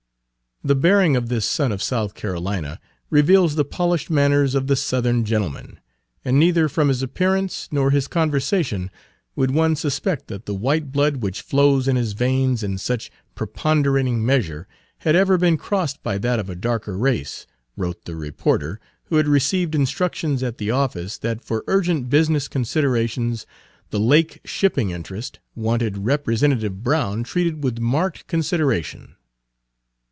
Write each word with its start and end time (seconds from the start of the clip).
"The 0.63 0.75
bearing 0.75 1.15
of 1.15 1.27
this 1.27 1.47
son 1.47 1.71
of 1.71 1.81
South 1.81 2.13
Carolina 2.13 2.79
reveals 3.09 3.55
the 3.55 3.65
polished 3.65 4.11
manners 4.11 4.53
of 4.53 4.67
the 4.67 4.75
Southern 4.75 5.25
gentleman, 5.25 5.79
and 6.23 6.37
neither 6.37 6.69
from 6.69 6.89
his 6.89 7.01
appearance 7.01 7.67
nor 7.71 7.89
his 7.89 8.07
conversation 8.07 8.91
would 9.35 9.49
one 9.49 9.75
suspect 9.75 10.27
that 10.27 10.45
the 10.45 10.53
white 10.53 10.91
blood 10.91 11.15
which 11.17 11.41
flows 11.41 11.87
in 11.87 11.95
his 11.95 12.13
veins 12.13 12.61
in 12.61 12.77
such 12.77 13.09
preponderating 13.33 14.23
measure 14.23 14.67
had 14.99 15.15
ever 15.15 15.35
been 15.35 15.57
crossed 15.57 16.03
by 16.03 16.19
that 16.19 16.37
of 16.37 16.47
a 16.47 16.53
darker 16.55 16.95
race," 16.95 17.47
wrote 17.75 18.05
the 18.05 18.15
reporter, 18.15 18.79
who 19.05 19.15
had 19.15 19.27
received 19.27 19.73
instructions 19.73 20.43
at 20.43 20.59
Page 20.59 20.69
126 20.69 21.17
the 21.23 21.27
office 21.27 21.27
that 21.27 21.43
for 21.43 21.63
urgent 21.65 22.07
business 22.07 22.47
considerations 22.47 23.47
the 23.89 23.99
lake 23.99 24.39
shipping 24.45 24.91
interest 24.91 25.39
wanted 25.55 26.05
Representative 26.05 26.83
Brown 26.83 27.23
treated 27.23 27.63
with 27.63 27.79
marked 27.79 28.27
consideration. 28.27 29.15